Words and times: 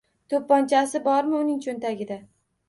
To’pponchasi 0.33 1.01
bormi 1.09 1.37
uning 1.41 1.61
cho’ntagida? 1.67 2.19